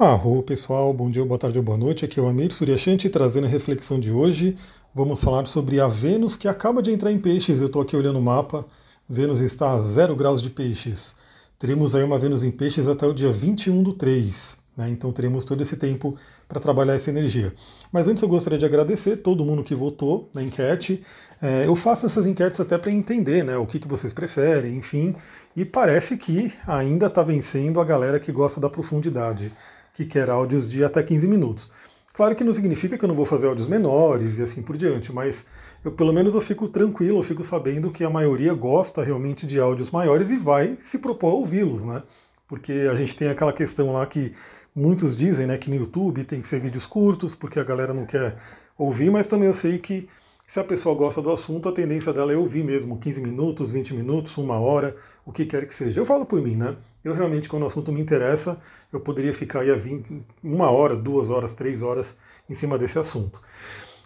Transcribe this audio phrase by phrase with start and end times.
[0.00, 2.06] Arro pessoal, bom dia, boa tarde ou boa noite.
[2.06, 4.56] Aqui é o Amir Suryashanti trazendo a reflexão de hoje.
[4.94, 7.60] Vamos falar sobre a Vênus que acaba de entrar em peixes.
[7.60, 8.64] Eu estou aqui olhando o mapa.
[9.06, 11.14] Vênus está a zero graus de peixes.
[11.58, 14.56] Teremos aí uma Vênus em peixes até o dia 21 do 3.
[14.74, 14.88] Né?
[14.88, 16.16] Então teremos todo esse tempo
[16.48, 17.52] para trabalhar essa energia.
[17.92, 21.02] Mas antes eu gostaria de agradecer todo mundo que votou na enquete.
[21.42, 25.14] É, eu faço essas enquetes até para entender né, o que, que vocês preferem, enfim.
[25.54, 29.52] E parece que ainda está vencendo a galera que gosta da profundidade
[29.94, 31.70] que quer áudios de até 15 minutos.
[32.12, 35.12] Claro que não significa que eu não vou fazer áudios menores e assim por diante,
[35.12, 35.46] mas
[35.84, 39.58] eu pelo menos eu fico tranquilo, eu fico sabendo que a maioria gosta realmente de
[39.60, 42.02] áudios maiores e vai se propor a ouvi-los, né?
[42.48, 44.34] Porque a gente tem aquela questão lá que
[44.74, 48.04] muitos dizem, né, que no YouTube tem que ser vídeos curtos, porque a galera não
[48.04, 48.36] quer
[48.76, 50.08] ouvir, mas também eu sei que
[50.46, 53.94] se a pessoa gosta do assunto, a tendência dela é ouvir mesmo 15 minutos, 20
[53.94, 56.00] minutos, uma hora, o que quer que seja.
[56.00, 56.76] Eu falo por mim, né?
[57.02, 58.60] Eu realmente, quando o assunto me interessa,
[58.92, 62.16] eu poderia ficar aí a 20, uma hora, duas horas, três horas
[62.48, 63.40] em cima desse assunto.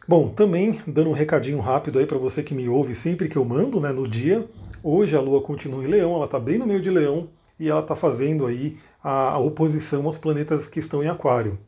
[0.06, 3.44] Bom, também dando um recadinho rápido aí para você que me ouve sempre que eu
[3.44, 4.48] mando, né, no dia.
[4.82, 7.28] Hoje a Lua continua em Leão, ela está bem no meio de Leão
[7.58, 11.58] e ela está fazendo aí a, a oposição aos planetas que estão em Aquário.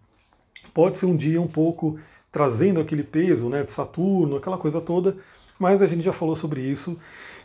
[0.73, 1.99] Pode ser um dia um pouco
[2.31, 5.17] trazendo aquele peso né, de Saturno, aquela coisa toda,
[5.59, 6.99] mas a gente já falou sobre isso.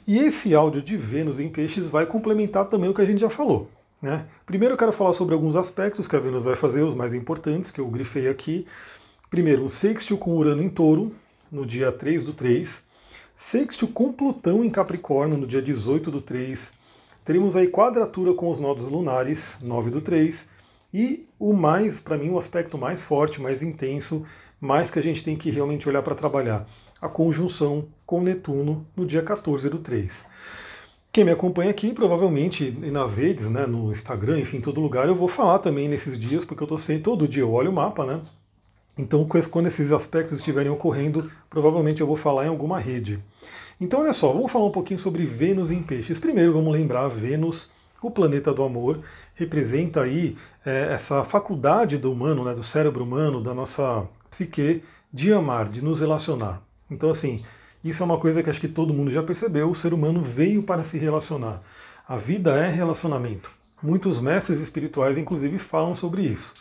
[0.08, 3.30] E esse áudio de Vênus em Peixes vai complementar também o que a gente já
[3.30, 3.70] falou.
[4.02, 4.26] Né?
[4.46, 7.70] Primeiro eu quero falar sobre alguns aspectos que a Vênus vai fazer, os mais importantes,
[7.70, 8.66] que eu grifei aqui.
[9.30, 11.14] Primeiro, um sextil com Urano em touro,
[11.52, 12.84] no dia 3 do 3.
[13.36, 16.74] Sextil com Plutão em Capricórnio, no dia 18 do 3.
[17.24, 20.48] Teremos aí quadratura com os nodos lunares, 9 do 3.
[20.94, 24.26] E o mais, para mim, o aspecto mais forte, mais intenso,
[24.60, 26.68] mais que a gente tem que realmente olhar para trabalhar.
[27.02, 30.26] A conjunção com Netuno no dia 14 do 3.
[31.12, 35.16] Quem me acompanha aqui, provavelmente nas redes, né, no Instagram, enfim, em todo lugar, eu
[35.16, 38.06] vou falar também nesses dias, porque eu estou sempre, todo dia eu olho o mapa,
[38.06, 38.22] né?
[38.98, 43.20] Então, quando esses aspectos estiverem ocorrendo, provavelmente eu vou falar em alguma rede.
[43.80, 46.20] Então, olha só, vamos falar um pouquinho sobre Vênus em Peixes.
[46.20, 47.70] Primeiro, vamos lembrar, Vênus,
[48.02, 49.02] o planeta do amor,
[49.36, 55.34] representa aí é, essa faculdade do humano, né, do cérebro humano, da nossa psique de
[55.34, 56.62] amar, de nos relacionar.
[56.92, 57.40] Então, assim,
[57.84, 60.62] isso é uma coisa que acho que todo mundo já percebeu: o ser humano veio
[60.62, 61.62] para se relacionar.
[62.08, 63.50] A vida é relacionamento.
[63.82, 66.54] Muitos mestres espirituais, inclusive, falam sobre isso.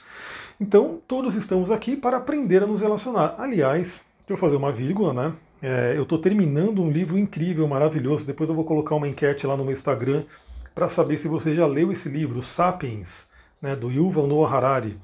[0.59, 3.35] Então, todos estamos aqui para aprender a nos relacionar.
[3.37, 5.33] Aliás, deixa eu fazer uma vírgula, né?
[5.61, 8.27] É, eu estou terminando um livro incrível, maravilhoso.
[8.27, 10.23] Depois eu vou colocar uma enquete lá no meu Instagram
[10.75, 13.27] para saber se você já leu esse livro, Sapiens,
[13.61, 14.97] né, do Yuval Noah Harari.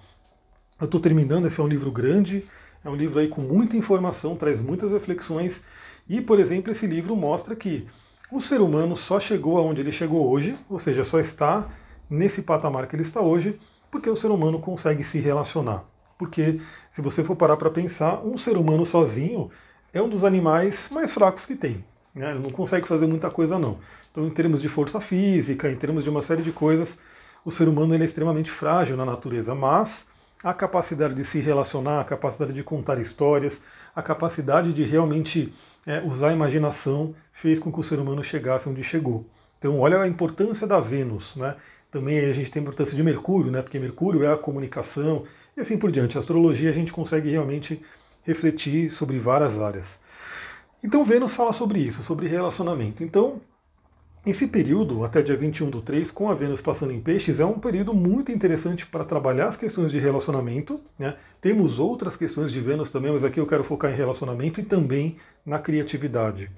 [0.80, 2.44] Eu estou terminando, esse é um livro grande,
[2.86, 5.60] é um livro aí com muita informação, traz muitas reflexões.
[6.08, 7.86] E, por exemplo, esse livro mostra que
[8.30, 11.68] o ser humano só chegou aonde ele chegou hoje, ou seja, só está
[12.08, 13.58] nesse patamar que ele está hoje,
[13.90, 15.84] porque o ser humano consegue se relacionar.
[16.16, 16.60] Porque,
[16.90, 19.50] se você for parar para pensar, um ser humano sozinho
[19.92, 21.84] é um dos animais mais fracos que tem.
[22.14, 22.30] Né?
[22.30, 23.78] Ele não consegue fazer muita coisa, não.
[24.12, 26.98] Então, em termos de força física, em termos de uma série de coisas,
[27.44, 30.06] o ser humano é extremamente frágil na natureza, mas
[30.42, 33.60] a capacidade de se relacionar, a capacidade de contar histórias,
[33.94, 35.52] a capacidade de realmente
[35.86, 39.26] é, usar a imaginação fez com que o ser humano chegasse onde chegou.
[39.58, 41.56] Então, olha a importância da Vênus, né?
[41.90, 43.62] Também a gente tem a importância de Mercúrio, né?
[43.62, 45.24] Porque Mercúrio é a comunicação
[45.56, 46.16] e assim por diante.
[46.16, 47.82] A astrologia a gente consegue realmente
[48.22, 49.98] refletir sobre várias áreas.
[50.84, 53.02] Então, Vênus fala sobre isso, sobre relacionamento.
[53.02, 53.40] Então,
[54.26, 57.60] esse período, até dia 21 do 3, com a Vênus passando em peixes, é um
[57.60, 60.80] período muito interessante para trabalhar as questões de relacionamento.
[60.98, 61.14] Né?
[61.40, 65.16] Temos outras questões de Vênus também, mas aqui eu quero focar em relacionamento e também
[65.44, 66.50] na criatividade.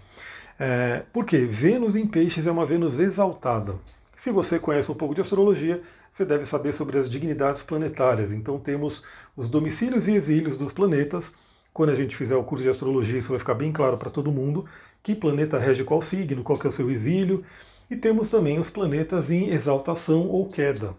[0.59, 3.75] É, porque Vênus em peixes é uma Vênus exaltada.
[4.17, 8.33] Se você conhece um pouco de astrologia, você deve saber sobre as dignidades planetárias.
[8.33, 9.05] Então temos
[9.37, 11.35] os domicílios e exílios dos planetas.
[11.71, 14.33] Quando a gente fizer o curso de astrologia, isso vai ficar bem claro para todo
[14.33, 14.65] mundo
[15.03, 17.45] que planeta rege qual signo, qual que é o seu exílio,
[17.91, 20.95] e temos também os planetas em exaltação ou queda.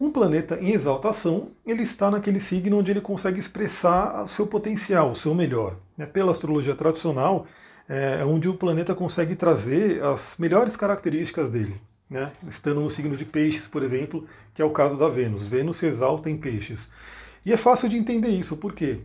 [0.00, 5.12] Um planeta em exaltação, ele está naquele signo onde ele consegue expressar o seu potencial,
[5.12, 5.76] o seu melhor.
[5.96, 6.06] Né?
[6.06, 7.46] Pela astrologia tradicional,
[7.86, 11.76] é onde o planeta consegue trazer as melhores características dele.
[12.08, 12.32] Né?
[12.48, 15.46] Estando no signo de peixes, por exemplo, que é o caso da Vênus.
[15.46, 16.90] Vênus se exalta em peixes.
[17.44, 19.00] E é fácil de entender isso, por quê?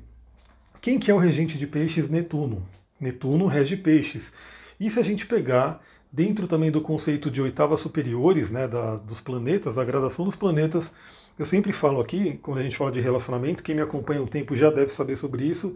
[0.82, 2.10] Quem que é o regente de peixes?
[2.10, 2.66] Netuno.
[3.00, 4.34] Netuno rege peixes.
[4.80, 5.82] E se a gente pegar
[6.12, 10.94] dentro também do conceito de oitavas superiores, né, da, dos planetas, da gradação dos planetas,
[11.38, 14.56] eu sempre falo aqui, quando a gente fala de relacionamento, quem me acompanha um tempo
[14.56, 15.76] já deve saber sobre isso,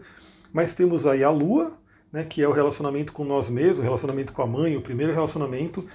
[0.52, 1.72] mas temos aí a Lua,
[2.10, 5.12] né, que é o relacionamento com nós mesmos, o relacionamento com a mãe, o primeiro
[5.12, 5.86] relacionamento.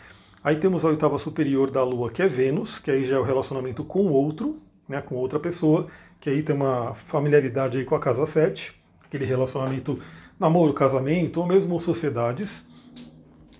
[0.43, 3.23] Aí temos a oitava superior da Lua, que é Vênus, que aí já é o
[3.23, 4.57] relacionamento com o outro,
[4.87, 5.87] né, com outra pessoa,
[6.21, 9.99] que aí tem uma familiaridade aí com a casa 7, aquele relacionamento
[10.39, 12.65] namoro, casamento ou mesmo sociedades.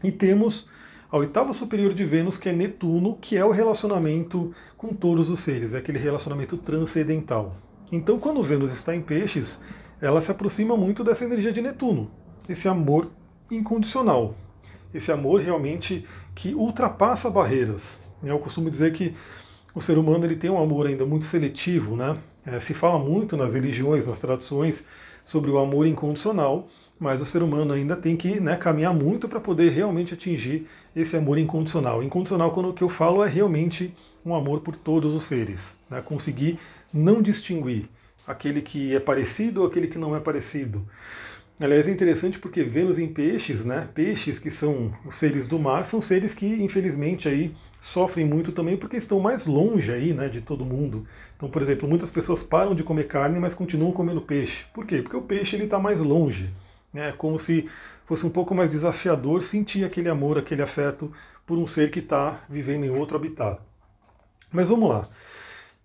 [0.04, 0.68] E temos
[1.12, 5.40] a oitava superior de Vênus, que é Netuno, que é o relacionamento com todos os
[5.40, 7.54] seres, é aquele relacionamento transcendental.
[7.92, 9.60] Então, quando Vênus está em Peixes,
[10.02, 12.12] ela se aproxima muito dessa energia de Netuno,
[12.50, 13.10] esse amor
[13.50, 14.36] incondicional,
[14.94, 17.98] esse amor realmente que ultrapassa barreiras.
[18.24, 19.16] Eu costumo dizer que
[19.74, 22.16] o ser humano ele tem um amor ainda muito seletivo, né?
[22.46, 24.86] É, se fala muito nas religiões, nas tradições,
[25.26, 29.42] sobre o amor incondicional, mas o ser humano ainda tem que né, caminhar muito para
[29.42, 32.02] poder realmente atingir esse amor incondicional.
[32.02, 33.94] Incondicional, quando o que eu falo é realmente
[34.26, 36.02] um amor por todos os seres, né?
[36.02, 36.58] conseguir
[36.94, 37.90] não distinguir
[38.26, 40.88] aquele que é parecido ou aquele que não é parecido.
[41.60, 43.88] Aliás, é interessante porque Vênus em peixes, né?
[43.94, 48.76] Peixes que são os seres do mar, são seres que, infelizmente, aí sofrem muito também
[48.76, 51.06] porque estão mais longe aí, né, de todo mundo.
[51.38, 54.66] Então, por exemplo, muitas pessoas param de comer carne, mas continuam comendo peixe.
[54.74, 55.04] Por quê?
[55.04, 56.50] Porque o peixe ele está mais longe.
[56.92, 57.10] Né?
[57.10, 57.70] É como se
[58.04, 61.14] fosse um pouco mais desafiador sentir aquele amor, aquele afeto
[61.46, 63.60] por um ser que está vivendo em outro habitat.
[64.52, 65.08] Mas vamos lá.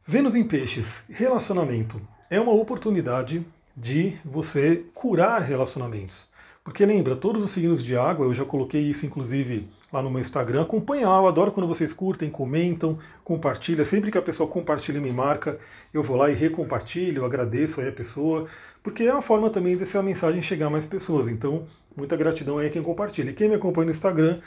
[0.06, 2.00] Vênus em peixes, relacionamento.
[2.31, 3.44] É uma oportunidade
[3.76, 6.26] de você curar relacionamentos.
[6.64, 10.21] Porque lembra, todos os signos de água, eu já coloquei isso inclusive lá no meu
[10.21, 13.85] Instagram, acompanha lá, eu adoro quando vocês curtem, comentam, compartilham.
[13.85, 15.59] Sempre que a pessoa compartilha e me marca,
[15.93, 18.47] eu vou lá e recompartilho, agradeço aí a pessoa,
[18.83, 21.29] porque é uma forma também dessa mensagem chegar a mais pessoas.
[21.29, 21.67] Então,
[21.97, 23.31] muita gratidão aí a quem compartilha.
[23.31, 24.41] E quem me acompanha no Instagram,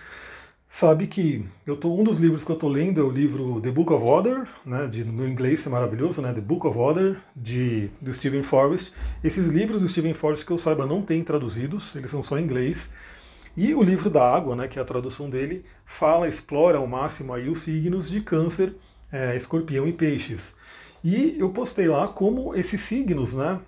[0.68, 3.70] sabe que eu tô, um dos livros que eu estou lendo é o livro The
[3.70, 7.90] Book of Order, né, de, no inglês é maravilhoso, né, The Book of Order, de,
[8.02, 8.92] do Stephen Forrest.
[9.24, 12.44] Esses livros do Stephen Forrest, que eu saiba, não tem traduzidos, eles são só em
[12.44, 12.90] inglês.
[13.56, 17.34] E o livro da água, né, que é a tradução dele, fala, explora ao máximo
[17.34, 18.76] aí os signos de câncer,
[19.12, 20.56] é, escorpião e peixes.
[21.04, 23.60] E eu postei lá como esses signos, né,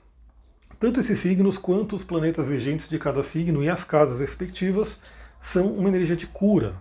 [0.79, 4.99] tanto esses signos quanto os planetas regentes de cada signo e as casas respectivas
[5.39, 6.75] são uma energia de cura,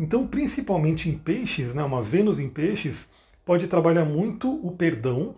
[0.00, 3.06] então, principalmente em peixes, né, uma Vênus em peixes
[3.44, 5.34] pode trabalhar muito o perdão,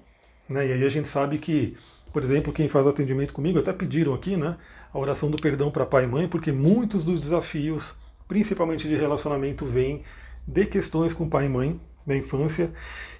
[0.49, 1.77] né, e aí a gente sabe que,
[2.13, 4.57] por exemplo, quem faz atendimento comigo até pediram aqui, né,
[4.93, 7.95] a oração do perdão para pai e mãe, porque muitos dos desafios,
[8.29, 10.03] principalmente de relacionamento, vêm
[10.47, 12.71] de questões com pai e mãe da infância,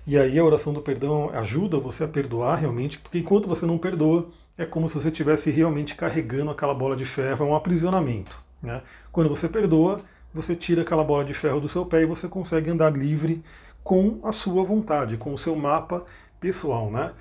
[0.07, 3.79] e aí a oração do perdão ajuda você a perdoar realmente, porque enquanto você não
[3.79, 4.29] perdoa,
[4.59, 8.37] é como se você estivesse realmente carregando aquela bola de ferro, é um aprisionamento.
[8.63, 8.83] Né?
[9.11, 9.99] Quando você perdoa,
[10.35, 13.43] você tira aquela bola de ferro do seu pé e você consegue andar livre
[13.83, 16.05] com a sua vontade, com o seu mapa
[16.41, 17.13] pessoal, né?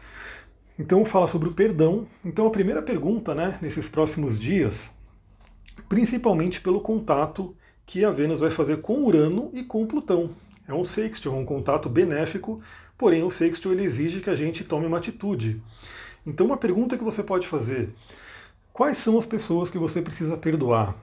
[0.77, 2.07] Então fala sobre o perdão.
[2.23, 4.91] Então a primeira pergunta, né, nesses próximos dias,
[5.87, 10.31] principalmente pelo contato que a Vênus vai fazer com Urano e com Plutão.
[10.67, 12.61] É um sextil, um contato benéfico,
[12.97, 15.61] porém o sextil ele exige que a gente tome uma atitude.
[16.25, 17.89] Então uma pergunta que você pode fazer:
[18.71, 20.95] quais são as pessoas que você precisa perdoar?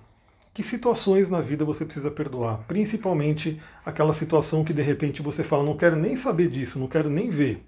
[0.58, 5.62] que situações na vida você precisa perdoar, principalmente aquela situação que de repente você fala,
[5.62, 7.64] não quero nem saber disso, não quero nem ver.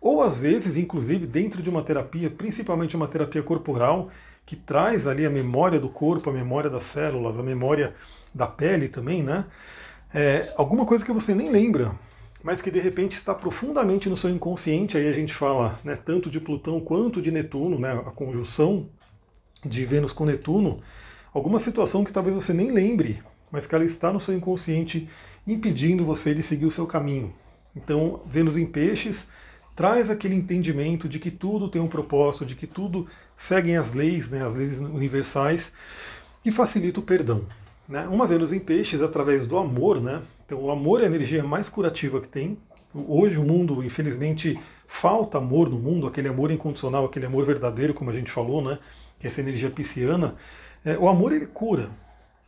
[0.00, 4.10] Ou às vezes, inclusive, dentro de uma terapia, principalmente uma terapia corporal,
[4.44, 7.94] que traz ali a memória do corpo, a memória das células, a memória
[8.34, 9.46] da pele também, né?
[10.12, 11.92] É, alguma coisa que você nem lembra,
[12.42, 14.96] mas que de repente está profundamente no seu inconsciente.
[14.96, 18.88] Aí a gente fala né, tanto de Plutão quanto de Netuno, né, a conjunção
[19.64, 20.82] de Vênus com Netuno
[21.32, 25.08] alguma situação que talvez você nem lembre, mas que ela está no seu inconsciente
[25.46, 27.32] impedindo você de seguir o seu caminho.
[27.74, 29.26] Então, Vênus em Peixes
[29.82, 34.30] traz aquele entendimento de que tudo tem um propósito, de que tudo segue as leis,
[34.30, 35.72] né, as leis universais,
[36.44, 37.44] e facilita o perdão.
[37.88, 38.06] Né?
[38.06, 40.22] Uma Vênus em Peixes através do amor, né?
[40.46, 42.56] Então, o amor é a energia mais curativa que tem.
[42.94, 48.08] Hoje o mundo, infelizmente, falta amor no mundo, aquele amor incondicional, aquele amor verdadeiro, como
[48.08, 48.78] a gente falou, né?
[49.18, 50.36] Que é essa energia pisciana.
[50.84, 51.90] É, o amor ele cura.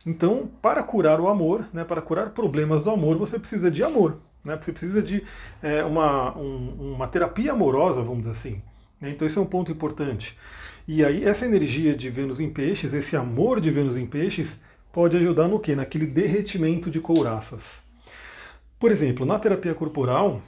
[0.05, 4.21] Então, para curar o amor, né, para curar problemas do amor, você precisa de amor.
[4.45, 5.23] Né, você precisa de
[5.61, 8.61] é, uma, um, uma terapia amorosa, vamos dizer assim.
[9.01, 10.37] Né, então, esse é um ponto importante.
[10.87, 14.59] E aí, essa energia de Vênus em Peixes, esse amor de Vênus em Peixes,
[14.93, 15.75] pode ajudar no quê?
[15.75, 17.81] Naquele derretimento de couraças.
[18.79, 20.41] Por exemplo, na terapia corporal,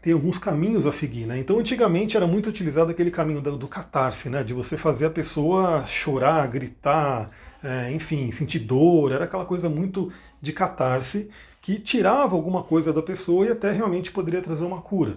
[0.00, 1.38] tem alguns caminhos a seguir, né?
[1.38, 4.42] Então, antigamente era muito utilizado aquele caminho do, do catarse, né?
[4.42, 7.30] De você fazer a pessoa chorar, gritar,
[7.62, 11.30] é, enfim, sentir dor, era aquela coisa muito de catarse
[11.62, 15.16] que tirava alguma coisa da pessoa e até realmente poderia trazer uma cura.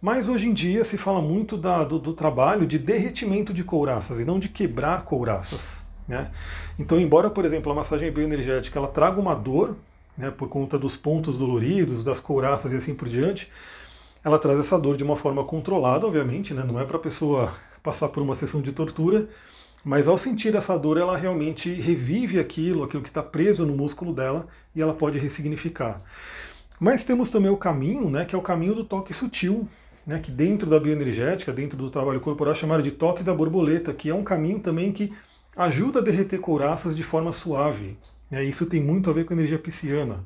[0.00, 4.20] Mas hoje em dia se fala muito da, do, do, trabalho de derretimento de couraças
[4.20, 5.82] e não de quebrar couraças.
[6.06, 6.30] Né?
[6.78, 9.76] Então, embora, por exemplo, a massagem bioenergética ela traga uma dor,
[10.16, 13.50] né, por conta dos pontos doloridos, das couraças e assim por diante,
[14.22, 16.62] ela traz essa dor de uma forma controlada, obviamente, né?
[16.62, 19.28] não é para a pessoa passar por uma sessão de tortura,
[19.84, 24.12] mas ao sentir essa dor, ela realmente revive aquilo, aquilo que está preso no músculo
[24.12, 26.02] dela, e ela pode ressignificar.
[26.78, 29.68] Mas temos também o caminho, né, que é o caminho do toque sutil,
[30.06, 34.08] né, que dentro da bioenergética, dentro do trabalho corporal, chamado de toque da borboleta, que
[34.08, 35.12] é um caminho também que
[35.56, 37.96] ajuda a derreter couraças de forma suave.
[38.30, 40.24] Né, isso tem muito a ver com a energia pisciana.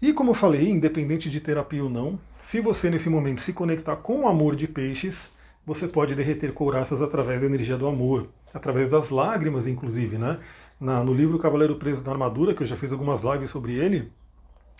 [0.00, 3.96] E como eu falei, independente de terapia ou não, se você nesse momento se conectar
[3.96, 5.30] com o amor de peixes,
[5.66, 10.38] você pode derreter couraças através da energia do amor, através das lágrimas, inclusive, né?
[10.80, 14.12] Na, no livro Cavaleiro Preso na Armadura, que eu já fiz algumas lives sobre ele,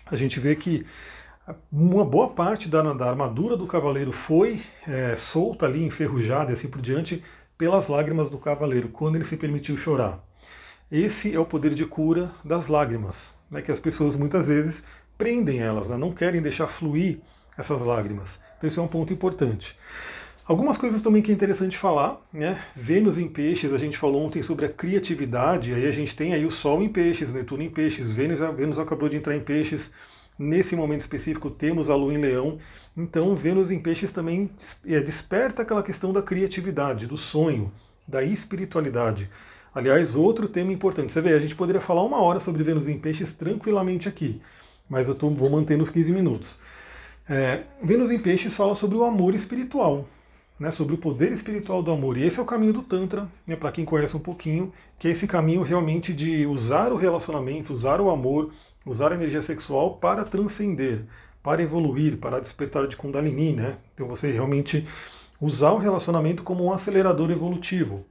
[0.06, 0.84] a gente vê que
[1.70, 6.68] uma boa parte da, da armadura do cavaleiro foi é, solta ali, enferrujada e assim
[6.68, 7.22] por diante,
[7.58, 10.24] pelas lágrimas do cavaleiro, quando ele se permitiu chorar.
[10.90, 14.82] Esse é o poder de cura das lágrimas, né, que as pessoas muitas vezes
[15.18, 17.20] prendem elas, né, não querem deixar fluir
[17.56, 18.38] essas lágrimas.
[18.56, 19.76] Então isso é um ponto importante.
[20.46, 22.62] Algumas coisas também que é interessante falar, né?
[22.76, 26.44] Vênus em peixes, a gente falou ontem sobre a criatividade, aí a gente tem aí
[26.44, 29.90] o Sol em peixes, Netuno em peixes, Vênus, Vênus acabou de entrar em peixes,
[30.38, 32.58] nesse momento específico temos a Lua em Leão,
[32.94, 34.50] então Vênus em peixes também
[34.84, 37.72] é, desperta aquela questão da criatividade, do sonho,
[38.06, 39.30] da espiritualidade.
[39.74, 42.98] Aliás, outro tema importante, você vê, a gente poderia falar uma hora sobre Vênus em
[42.98, 44.42] peixes tranquilamente aqui,
[44.90, 46.60] mas eu tô, vou manter nos 15 minutos.
[47.26, 50.06] É, Vênus em peixes fala sobre o amor espiritual,
[50.58, 52.16] né, sobre o poder espiritual do amor.
[52.16, 55.10] E esse é o caminho do Tantra, né, para quem conhece um pouquinho, que é
[55.10, 58.52] esse caminho realmente de usar o relacionamento, usar o amor,
[58.86, 61.04] usar a energia sexual para transcender,
[61.42, 63.52] para evoluir, para despertar de Kundalini.
[63.52, 63.76] Né?
[63.94, 64.86] Então você realmente
[65.40, 68.04] usar o relacionamento como um acelerador evolutivo.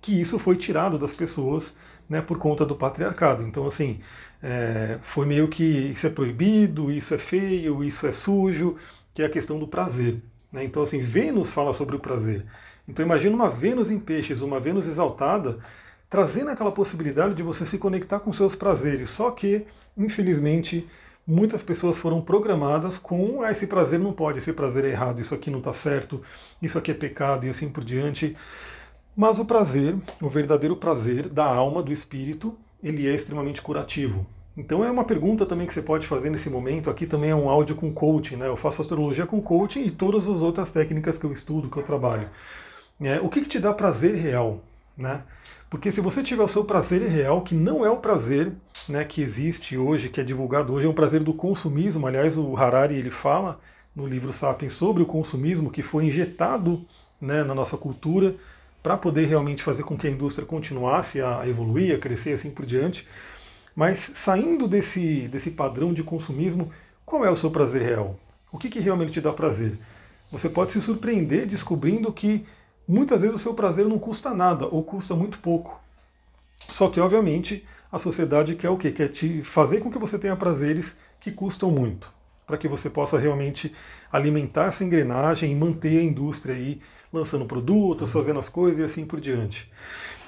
[0.00, 1.76] Que isso foi tirado das pessoas
[2.08, 3.42] né, por conta do patriarcado.
[3.46, 4.00] Então, assim,
[4.42, 8.76] é, foi meio que isso é proibido, isso é feio, isso é sujo,
[9.14, 10.20] que é a questão do prazer.
[10.54, 10.62] Né?
[10.62, 12.46] Então, assim, Vênus fala sobre o prazer.
[12.88, 15.58] Então, imagina uma Vênus em peixes, uma Vênus exaltada,
[16.08, 19.10] trazendo aquela possibilidade de você se conectar com seus prazeres.
[19.10, 20.88] Só que, infelizmente,
[21.26, 25.34] muitas pessoas foram programadas com ah, esse prazer não pode, esse prazer é errado, isso
[25.34, 26.22] aqui não está certo,
[26.62, 28.36] isso aqui é pecado e assim por diante.
[29.16, 34.24] Mas o prazer, o verdadeiro prazer da alma, do espírito, ele é extremamente curativo.
[34.56, 36.88] Então é uma pergunta também que você pode fazer nesse momento.
[36.88, 38.46] Aqui também é um áudio com coaching, né?
[38.46, 41.82] Eu faço astrologia com coaching e todas as outras técnicas que eu estudo, que eu
[41.82, 42.28] trabalho.
[43.00, 44.60] É, o que, que te dá prazer real?
[44.96, 45.22] Né?
[45.68, 48.52] Porque se você tiver o seu prazer real, que não é o prazer
[48.88, 52.06] né, que existe hoje, que é divulgado hoje, é um prazer do consumismo.
[52.06, 53.58] Aliás, o Harari ele fala
[53.94, 56.84] no livro Sapiens sobre o consumismo que foi injetado
[57.20, 58.36] né, na nossa cultura
[58.84, 62.64] para poder realmente fazer com que a indústria continuasse a evoluir, a crescer assim por
[62.64, 63.08] diante.
[63.74, 66.70] Mas saindo desse, desse padrão de consumismo,
[67.04, 68.18] qual é o seu prazer real?
[68.52, 69.78] O que, que realmente te dá prazer?
[70.30, 72.46] Você pode se surpreender descobrindo que
[72.86, 75.80] muitas vezes o seu prazer não custa nada ou custa muito pouco.
[76.58, 78.90] Só que, obviamente, a sociedade quer o quê?
[78.90, 82.10] Quer te fazer com que você tenha prazeres que custam muito,
[82.46, 83.74] para que você possa realmente
[84.10, 86.80] alimentar essa engrenagem e manter a indústria aí
[87.12, 89.70] lançando produtos, fazendo as coisas e assim por diante.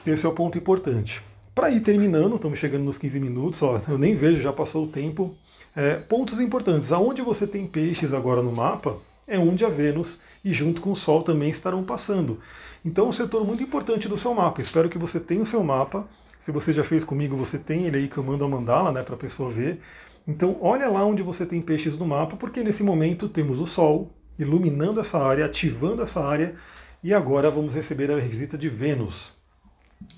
[0.07, 1.23] Esse é o ponto importante.
[1.57, 4.89] Para ir terminando, estamos chegando nos 15 minutos, ó, eu nem vejo, já passou o
[4.89, 5.35] tempo.
[5.75, 6.93] É, pontos importantes.
[6.93, 10.95] Aonde você tem peixes agora no mapa é onde a Vênus e junto com o
[10.95, 12.41] Sol também estarão passando.
[12.85, 14.61] Então, um setor muito importante do seu mapa.
[14.61, 16.07] Espero que você tenha o seu mapa.
[16.39, 19.03] Se você já fez comigo, você tem ele aí que eu mando a mandala né,
[19.03, 19.81] para a pessoa ver.
[20.29, 24.11] Então, olha lá onde você tem peixes no mapa, porque nesse momento temos o Sol
[24.39, 26.55] iluminando essa área, ativando essa área,
[27.03, 29.36] e agora vamos receber a visita de Vênus.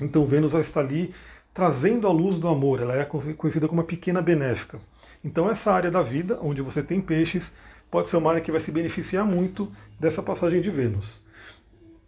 [0.00, 1.14] Então Vênus vai estar ali
[1.52, 4.78] trazendo a luz do amor, ela é conhecida como uma pequena benéfica.
[5.24, 7.52] Então essa área da vida, onde você tem peixes,
[7.90, 11.20] pode ser uma área que vai se beneficiar muito dessa passagem de Vênus.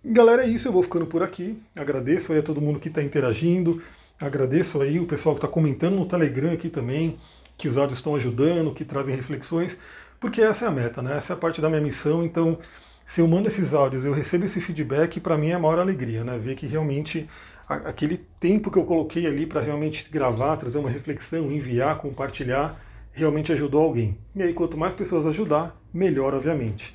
[0.05, 1.61] Galera, é isso, eu vou ficando por aqui.
[1.77, 3.83] Agradeço aí a todo mundo que está interagindo,
[4.21, 7.19] agradeço aí o pessoal que está comentando no Telegram aqui também,
[7.59, 9.79] que os áudios estão ajudando, que trazem reflexões,
[10.19, 11.17] porque essa é a meta, né?
[11.17, 12.59] Essa é a parte da minha missão, então
[13.05, 16.23] se eu mando esses áudios, eu recebo esse feedback, para mim é a maior alegria,
[16.23, 16.39] né?
[16.39, 17.29] Ver que realmente
[17.71, 22.81] aquele tempo que eu coloquei ali para realmente gravar, trazer uma reflexão, enviar, compartilhar,
[23.13, 24.19] realmente ajudou alguém.
[24.35, 26.95] E aí, quanto mais pessoas ajudar, melhor, obviamente.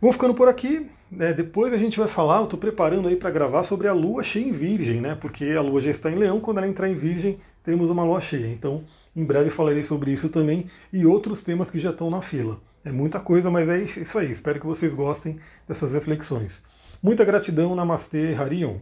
[0.00, 0.90] Vou ficando por aqui.
[1.10, 1.32] Né?
[1.32, 4.46] Depois a gente vai falar, eu estou preparando aí para gravar sobre a lua cheia
[4.46, 5.14] em Virgem, né?
[5.14, 8.20] Porque a lua já está em Leão, quando ela entrar em Virgem, teremos uma lua
[8.20, 8.46] cheia.
[8.46, 8.84] Então,
[9.16, 12.60] em breve falarei sobre isso também e outros temas que já estão na fila.
[12.84, 14.30] É muita coisa, mas é isso aí.
[14.30, 16.62] Espero que vocês gostem dessas reflexões.
[17.02, 18.76] Muita gratidão, Namastê, Harion.